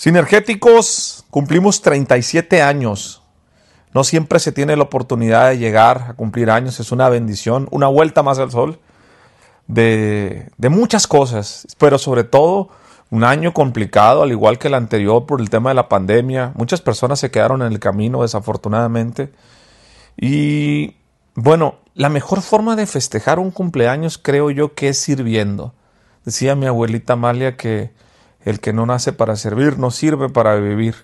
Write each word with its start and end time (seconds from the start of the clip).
Sinergéticos, 0.00 1.26
cumplimos 1.28 1.82
37 1.82 2.62
años. 2.62 3.22
No 3.92 4.02
siempre 4.02 4.38
se 4.38 4.50
tiene 4.50 4.74
la 4.74 4.84
oportunidad 4.84 5.50
de 5.50 5.58
llegar 5.58 6.06
a 6.08 6.14
cumplir 6.14 6.50
años, 6.50 6.80
es 6.80 6.90
una 6.90 7.10
bendición, 7.10 7.68
una 7.70 7.86
vuelta 7.86 8.22
más 8.22 8.38
al 8.38 8.50
sol 8.50 8.80
de, 9.66 10.48
de 10.56 10.68
muchas 10.70 11.06
cosas, 11.06 11.66
pero 11.76 11.98
sobre 11.98 12.24
todo 12.24 12.70
un 13.10 13.24
año 13.24 13.52
complicado, 13.52 14.22
al 14.22 14.30
igual 14.30 14.58
que 14.58 14.68
el 14.68 14.74
anterior 14.74 15.26
por 15.26 15.38
el 15.38 15.50
tema 15.50 15.68
de 15.68 15.74
la 15.74 15.90
pandemia. 15.90 16.54
Muchas 16.54 16.80
personas 16.80 17.20
se 17.20 17.30
quedaron 17.30 17.60
en 17.60 17.70
el 17.70 17.78
camino, 17.78 18.22
desafortunadamente. 18.22 19.30
Y 20.16 20.96
bueno, 21.34 21.74
la 21.92 22.08
mejor 22.08 22.40
forma 22.40 22.74
de 22.74 22.86
festejar 22.86 23.38
un 23.38 23.50
cumpleaños 23.50 24.16
creo 24.16 24.50
yo 24.50 24.72
que 24.72 24.88
es 24.88 24.98
sirviendo. 24.98 25.74
Decía 26.24 26.54
mi 26.54 26.64
abuelita 26.64 27.12
Amalia 27.12 27.58
que 27.58 27.90
el 28.44 28.60
que 28.60 28.72
no 28.72 28.86
nace 28.86 29.12
para 29.12 29.36
servir 29.36 29.78
no 29.78 29.90
sirve 29.90 30.28
para 30.28 30.56
vivir. 30.56 30.94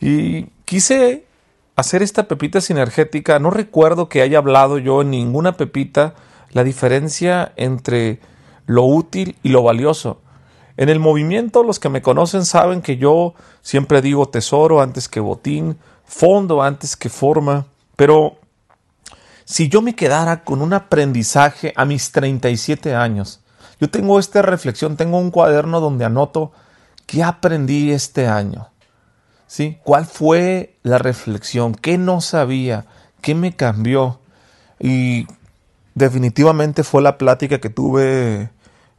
Y 0.00 0.44
quise 0.64 1.24
hacer 1.76 2.02
esta 2.02 2.28
pepita 2.28 2.60
sinergética. 2.60 3.38
No 3.38 3.50
recuerdo 3.50 4.08
que 4.08 4.22
haya 4.22 4.38
hablado 4.38 4.78
yo 4.78 5.02
en 5.02 5.10
ninguna 5.10 5.56
pepita 5.56 6.14
la 6.52 6.64
diferencia 6.64 7.52
entre 7.56 8.20
lo 8.66 8.84
útil 8.84 9.36
y 9.42 9.50
lo 9.50 9.62
valioso. 9.62 10.20
En 10.76 10.88
el 10.88 11.00
movimiento 11.00 11.62
los 11.64 11.80
que 11.80 11.88
me 11.88 12.02
conocen 12.02 12.44
saben 12.44 12.82
que 12.82 12.96
yo 12.96 13.34
siempre 13.62 14.00
digo 14.00 14.28
tesoro 14.28 14.80
antes 14.80 15.08
que 15.08 15.20
botín, 15.20 15.76
fondo 16.04 16.62
antes 16.62 16.96
que 16.96 17.08
forma, 17.08 17.66
pero 17.96 18.38
si 19.44 19.68
yo 19.68 19.82
me 19.82 19.96
quedara 19.96 20.44
con 20.44 20.62
un 20.62 20.74
aprendizaje 20.74 21.72
a 21.74 21.84
mis 21.84 22.12
37 22.12 22.94
años, 22.94 23.40
yo 23.80 23.90
tengo 23.90 24.18
esta 24.18 24.42
reflexión, 24.42 24.96
tengo 24.96 25.18
un 25.18 25.30
cuaderno 25.30 25.80
donde 25.80 26.04
anoto 26.04 26.52
qué 27.06 27.22
aprendí 27.22 27.92
este 27.92 28.26
año. 28.26 28.68
¿Sí? 29.46 29.78
¿Cuál 29.82 30.04
fue 30.04 30.76
la 30.82 30.98
reflexión? 30.98 31.74
¿Qué 31.74 31.96
no 31.96 32.20
sabía? 32.20 32.86
¿Qué 33.22 33.34
me 33.34 33.56
cambió? 33.56 34.20
Y 34.78 35.26
definitivamente 35.94 36.84
fue 36.84 37.02
la 37.02 37.16
plática 37.16 37.58
que 37.58 37.70
tuve 37.70 38.50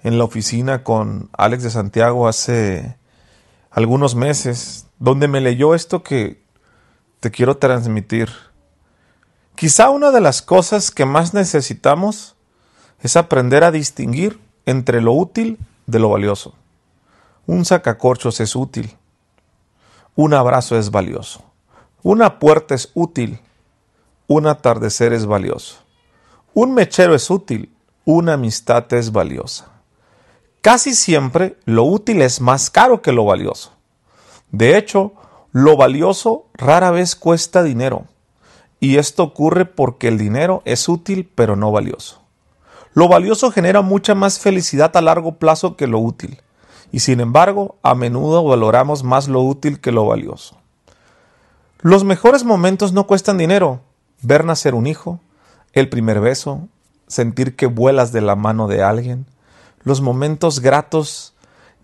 en 0.01 0.17
la 0.17 0.23
oficina 0.23 0.83
con 0.83 1.29
Alex 1.33 1.63
de 1.63 1.69
Santiago 1.69 2.27
hace 2.27 2.97
algunos 3.69 4.15
meses, 4.15 4.87
donde 4.97 5.27
me 5.27 5.41
leyó 5.41 5.75
esto 5.75 6.01
que 6.01 6.41
te 7.19 7.31
quiero 7.31 7.57
transmitir. 7.57 8.29
Quizá 9.55 9.89
una 9.89 10.11
de 10.11 10.21
las 10.21 10.41
cosas 10.41 10.89
que 10.89 11.05
más 11.05 11.33
necesitamos 11.33 12.35
es 13.01 13.15
aprender 13.17 13.63
a 13.63 13.71
distinguir 13.71 14.39
entre 14.65 15.01
lo 15.01 15.13
útil 15.13 15.57
de 15.87 15.99
lo 15.99 16.09
valioso. 16.09 16.53
Un 17.45 17.65
sacacorchos 17.65 18.39
es 18.39 18.55
útil. 18.55 18.95
Un 20.15 20.33
abrazo 20.33 20.77
es 20.77 20.91
valioso. 20.91 21.43
Una 22.03 22.39
puerta 22.39 22.75
es 22.75 22.91
útil. 22.93 23.39
Un 24.27 24.47
atardecer 24.47 25.13
es 25.13 25.25
valioso. 25.25 25.77
Un 26.53 26.73
mechero 26.73 27.15
es 27.15 27.29
útil. 27.29 27.73
Una 28.05 28.33
amistad 28.33 28.91
es 28.93 29.11
valiosa. 29.11 29.67
Casi 30.61 30.93
siempre 30.93 31.57
lo 31.65 31.85
útil 31.85 32.21
es 32.21 32.41
más 32.41 32.69
caro 32.69 33.01
que 33.01 33.11
lo 33.11 33.25
valioso. 33.25 33.71
De 34.51 34.77
hecho, 34.77 35.13
lo 35.51 35.77
valioso 35.77 36.45
rara 36.53 36.91
vez 36.91 37.15
cuesta 37.15 37.63
dinero. 37.63 38.05
Y 38.79 38.97
esto 38.97 39.23
ocurre 39.23 39.65
porque 39.65 40.07
el 40.07 40.17
dinero 40.17 40.61
es 40.65 40.87
útil 40.89 41.29
pero 41.33 41.55
no 41.55 41.71
valioso. 41.71 42.21
Lo 42.93 43.07
valioso 43.07 43.51
genera 43.51 43.81
mucha 43.81 44.15
más 44.15 44.39
felicidad 44.39 44.95
a 44.97 45.01
largo 45.01 45.35
plazo 45.35 45.75
que 45.75 45.87
lo 45.87 45.99
útil, 45.99 46.41
y 46.91 46.99
sin 46.99 47.19
embargo, 47.19 47.77
a 47.83 47.95
menudo 47.95 48.43
valoramos 48.43 49.03
más 49.03 49.27
lo 49.27 49.41
útil 49.41 49.79
que 49.79 49.91
lo 49.91 50.05
valioso. 50.05 50.57
Los 51.81 52.03
mejores 52.03 52.43
momentos 52.43 52.91
no 52.91 53.07
cuestan 53.07 53.37
dinero. 53.37 53.81
Ver 54.21 54.43
nacer 54.43 54.75
un 54.75 54.85
hijo, 54.85 55.21
el 55.71 55.87
primer 55.87 56.19
beso, 56.19 56.67
sentir 57.07 57.55
que 57.55 57.67
vuelas 57.67 58.11
de 58.11 58.19
la 58.19 58.35
mano 58.35 58.67
de 58.67 58.83
alguien, 58.83 59.25
los 59.83 60.01
momentos 60.01 60.59
gratos 60.59 61.35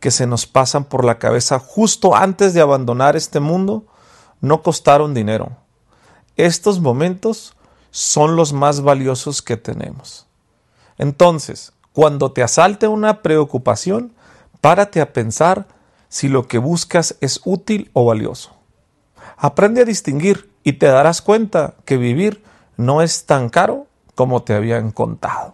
que 0.02 0.12
se 0.12 0.28
nos 0.28 0.46
pasan 0.46 0.84
por 0.84 1.06
la 1.06 1.18
cabeza 1.18 1.60
justo 1.60 2.16
antes 2.16 2.54
de 2.54 2.62
abandonar 2.62 3.16
este 3.16 3.40
mundo, 3.40 3.86
no 4.42 4.62
costaron 4.64 5.14
dinero. 5.14 5.52
Estos 6.36 6.82
momentos 6.82 7.56
son 7.92 8.36
los 8.36 8.52
más 8.52 8.82
valiosos 8.82 9.42
que 9.42 9.56
tenemos. 9.56 10.25
Entonces, 10.98 11.74
cuando 11.94 12.32
te 12.32 12.44
asalte 12.44 12.88
una 12.88 13.22
preocupación, 13.22 14.14
párate 14.62 15.02
a 15.02 15.14
pensar 15.14 15.68
si 16.10 16.28
lo 16.28 16.48
que 16.48 16.58
buscas 16.58 17.18
es 17.22 17.42
útil 17.46 17.90
o 17.94 18.06
valioso. 18.06 18.56
Aprende 19.38 19.82
a 19.82 19.86
distinguir 19.86 20.50
y 20.64 20.74
te 20.74 20.88
darás 20.88 21.22
cuenta 21.22 21.76
que 21.86 21.98
vivir 21.98 22.44
no 22.78 23.02
es 23.02 23.26
tan 23.26 23.50
caro 23.50 23.88
como 24.16 24.44
te 24.44 24.54
habían 24.54 24.92
contado. 24.92 25.54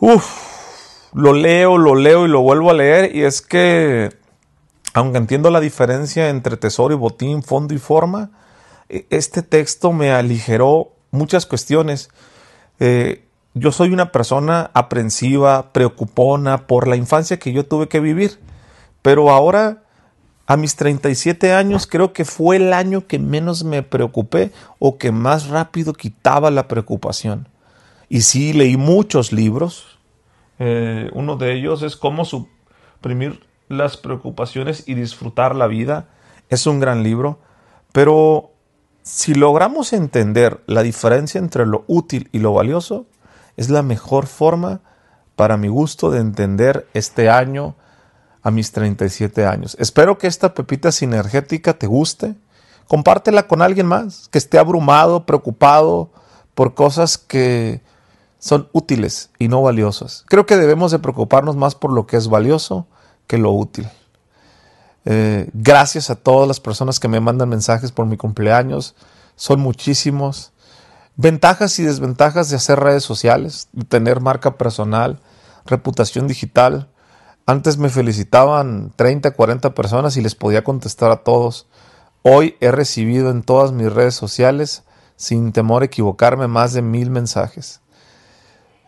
Uf, 0.00 1.12
lo 1.12 1.32
leo, 1.32 1.78
lo 1.78 1.94
leo 1.94 2.26
y 2.26 2.28
lo 2.28 2.40
vuelvo 2.40 2.70
a 2.70 2.74
leer 2.74 3.14
y 3.14 3.22
es 3.22 3.40
que, 3.40 4.16
aunque 4.94 5.18
entiendo 5.18 5.50
la 5.50 5.60
diferencia 5.60 6.28
entre 6.28 6.56
tesoro 6.56 6.94
y 6.94 6.96
botín, 6.96 7.42
fondo 7.42 7.74
y 7.74 7.78
forma, 7.78 8.30
e, 8.88 9.06
este 9.10 9.42
texto 9.42 9.92
me 9.92 10.12
aligeró 10.12 10.92
muchas 11.10 11.46
cuestiones. 11.46 12.10
Eh, 12.80 13.27
yo 13.54 13.72
soy 13.72 13.92
una 13.92 14.12
persona 14.12 14.70
aprensiva, 14.74 15.72
preocupona 15.72 16.66
por 16.66 16.86
la 16.86 16.96
infancia 16.96 17.38
que 17.38 17.52
yo 17.52 17.66
tuve 17.66 17.88
que 17.88 18.00
vivir, 18.00 18.38
pero 19.02 19.30
ahora 19.30 19.82
a 20.46 20.56
mis 20.56 20.76
37 20.76 21.52
años 21.52 21.86
creo 21.86 22.12
que 22.12 22.24
fue 22.24 22.56
el 22.56 22.72
año 22.72 23.06
que 23.06 23.18
menos 23.18 23.64
me 23.64 23.82
preocupé 23.82 24.50
o 24.78 24.96
que 24.96 25.12
más 25.12 25.48
rápido 25.48 25.92
quitaba 25.92 26.50
la 26.50 26.68
preocupación. 26.68 27.48
Y 28.08 28.22
sí, 28.22 28.54
leí 28.54 28.78
muchos 28.78 29.32
libros. 29.32 29.98
Eh, 30.58 31.10
uno 31.12 31.36
de 31.36 31.54
ellos 31.54 31.82
es 31.82 31.96
cómo 31.96 32.24
suprimir 32.24 33.46
las 33.68 33.98
preocupaciones 33.98 34.84
y 34.86 34.94
disfrutar 34.94 35.54
la 35.54 35.66
vida. 35.66 36.08
Es 36.48 36.66
un 36.66 36.80
gran 36.80 37.02
libro, 37.02 37.38
pero 37.92 38.52
si 39.02 39.34
logramos 39.34 39.92
entender 39.92 40.62
la 40.66 40.82
diferencia 40.82 41.38
entre 41.38 41.66
lo 41.66 41.84
útil 41.86 42.30
y 42.32 42.38
lo 42.38 42.54
valioso, 42.54 43.06
es 43.58 43.68
la 43.68 43.82
mejor 43.82 44.26
forma, 44.26 44.80
para 45.34 45.56
mi 45.56 45.66
gusto, 45.66 46.10
de 46.10 46.20
entender 46.20 46.88
este 46.94 47.28
año 47.28 47.74
a 48.40 48.52
mis 48.52 48.70
37 48.70 49.44
años. 49.46 49.76
Espero 49.80 50.16
que 50.16 50.28
esta 50.28 50.54
pepita 50.54 50.92
sinergética 50.92 51.74
te 51.74 51.88
guste. 51.88 52.36
Compártela 52.86 53.48
con 53.48 53.60
alguien 53.60 53.86
más 53.86 54.28
que 54.28 54.38
esté 54.38 54.60
abrumado, 54.60 55.26
preocupado 55.26 56.12
por 56.54 56.74
cosas 56.74 57.18
que 57.18 57.82
son 58.38 58.68
útiles 58.72 59.30
y 59.40 59.48
no 59.48 59.60
valiosas. 59.60 60.24
Creo 60.28 60.46
que 60.46 60.56
debemos 60.56 60.92
de 60.92 61.00
preocuparnos 61.00 61.56
más 61.56 61.74
por 61.74 61.92
lo 61.92 62.06
que 62.06 62.16
es 62.16 62.28
valioso 62.28 62.86
que 63.26 63.38
lo 63.38 63.50
útil. 63.50 63.88
Eh, 65.04 65.50
gracias 65.52 66.10
a 66.10 66.14
todas 66.14 66.46
las 66.46 66.60
personas 66.60 67.00
que 67.00 67.08
me 67.08 67.18
mandan 67.18 67.48
mensajes 67.48 67.90
por 67.90 68.06
mi 68.06 68.16
cumpleaños. 68.16 68.94
Son 69.34 69.58
muchísimos. 69.58 70.52
Ventajas 71.20 71.80
y 71.80 71.82
desventajas 71.82 72.48
de 72.48 72.54
hacer 72.54 72.78
redes 72.78 73.02
sociales, 73.02 73.66
tener 73.88 74.20
marca 74.20 74.56
personal, 74.56 75.18
reputación 75.66 76.28
digital. 76.28 76.90
Antes 77.44 77.76
me 77.76 77.88
felicitaban 77.88 78.92
30, 78.94 79.32
40 79.32 79.74
personas 79.74 80.16
y 80.16 80.20
les 80.20 80.36
podía 80.36 80.62
contestar 80.62 81.10
a 81.10 81.24
todos. 81.24 81.66
Hoy 82.22 82.54
he 82.60 82.70
recibido 82.70 83.32
en 83.32 83.42
todas 83.42 83.72
mis 83.72 83.92
redes 83.92 84.14
sociales, 84.14 84.84
sin 85.16 85.50
temor 85.50 85.82
a 85.82 85.86
equivocarme, 85.86 86.46
más 86.46 86.72
de 86.72 86.82
mil 86.82 87.10
mensajes. 87.10 87.80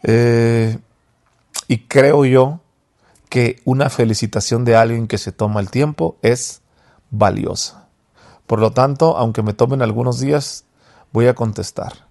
Eh, 0.04 0.78
y 1.66 1.78
creo 1.88 2.24
yo 2.24 2.60
que 3.28 3.60
una 3.64 3.91
felicitación 3.91 4.64
de 4.64 4.76
alguien 4.76 5.08
que 5.08 5.18
se 5.18 5.32
toma 5.32 5.58
el 5.58 5.72
tiempo 5.72 6.16
es 6.22 6.62
valiosa. 7.10 7.88
Por 8.47 8.60
lo 8.60 8.71
tanto, 8.71 9.16
aunque 9.16 9.42
me 9.42 9.53
tomen 9.53 9.82
algunos 9.82 10.21
días, 10.21 10.65
voy 11.10 11.27
a 11.27 11.34
contestar. 11.34 12.09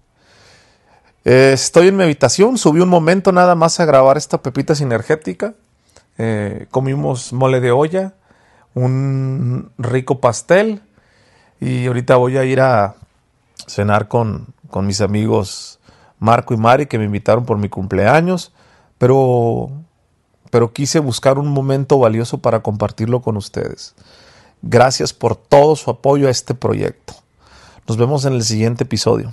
Eh, 1.24 1.52
estoy 1.52 1.88
en 1.88 1.96
mi 1.96 2.04
habitación, 2.04 2.56
subí 2.56 2.80
un 2.80 2.88
momento 2.88 3.30
nada 3.30 3.54
más 3.54 3.78
a 3.78 3.84
grabar 3.84 4.16
esta 4.16 4.42
pepita 4.42 4.74
sinergética. 4.74 5.54
Eh, 6.16 6.66
comimos 6.70 7.32
mole 7.32 7.60
de 7.60 7.72
olla, 7.72 8.14
un 8.74 9.70
rico 9.78 10.20
pastel 10.20 10.80
y 11.60 11.86
ahorita 11.86 12.16
voy 12.16 12.38
a 12.38 12.44
ir 12.44 12.60
a 12.60 12.94
cenar 13.66 14.08
con, 14.08 14.46
con 14.70 14.86
mis 14.86 15.00
amigos 15.00 15.78
Marco 16.18 16.54
y 16.54 16.56
Mari 16.56 16.86
que 16.86 16.98
me 16.98 17.04
invitaron 17.04 17.44
por 17.44 17.58
mi 17.58 17.68
cumpleaños, 17.68 18.52
pero, 18.98 19.70
pero 20.50 20.72
quise 20.72 21.00
buscar 21.00 21.38
un 21.38 21.48
momento 21.48 21.98
valioso 21.98 22.38
para 22.38 22.60
compartirlo 22.60 23.20
con 23.20 23.36
ustedes. 23.36 23.94
Gracias 24.62 25.12
por 25.12 25.36
todo 25.36 25.76
su 25.76 25.90
apoyo 25.90 26.28
a 26.28 26.30
este 26.30 26.54
proyecto. 26.54 27.14
Nos 27.86 27.96
vemos 27.96 28.24
en 28.24 28.34
el 28.34 28.44
siguiente 28.44 28.84
episodio. 28.84 29.32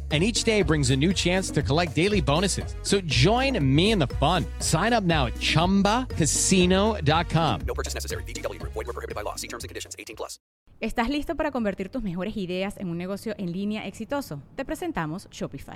And 0.11 0.23
each 0.23 0.43
day 0.43 0.61
brings 0.61 0.91
a 0.91 0.97
new 0.97 1.13
chance 1.13 1.49
to 1.51 1.61
collect 1.61 1.95
daily 1.95 2.19
bonuses. 2.19 2.75
So 2.83 2.99
join 3.01 3.57
me 3.63 3.91
in 3.91 3.99
the 3.99 4.09
fun. 4.19 4.45
Sign 4.59 4.91
up 4.91 5.05
now 5.05 5.27
at 5.27 5.35
chumbacasino.com. 5.35 7.61
No 7.65 7.73
purchase 7.73 7.93
necessary. 7.93 8.23
VGW 8.23 8.59
Group. 8.59 8.73
Void 8.73 8.87
were 8.87 8.93
prohibited 8.93 9.15
by 9.15 9.21
law. 9.21 9.37
See 9.37 9.47
terms 9.47 9.63
and 9.63 9.69
conditions. 9.69 9.95
18 9.97 10.17
plus. 10.17 10.37
¿Estás 10.81 11.09
listo 11.09 11.35
para 11.35 11.51
convertir 11.51 11.89
tus 11.89 12.01
mejores 12.01 12.35
ideas 12.35 12.75
en 12.77 12.89
un 12.89 12.97
negocio 12.97 13.35
en 13.37 13.51
línea 13.51 13.85
exitoso? 13.85 14.41
Te 14.55 14.65
presentamos 14.65 15.27
Shopify. 15.29 15.75